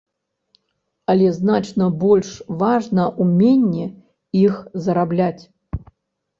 Але 1.13 1.27
значна 1.39 1.85
больш 2.05 2.31
важна 2.63 3.07
ўменне 3.21 3.87
іх 4.45 4.59
зарабляць. 4.89 5.43